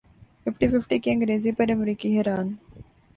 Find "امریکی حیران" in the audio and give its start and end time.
1.69-2.47